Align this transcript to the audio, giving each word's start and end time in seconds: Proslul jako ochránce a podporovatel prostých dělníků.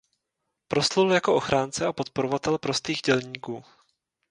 Proslul 0.67 1.11
jako 1.13 1.35
ochránce 1.35 1.85
a 1.85 1.93
podporovatel 1.93 2.57
prostých 2.57 3.01
dělníků. 3.05 3.63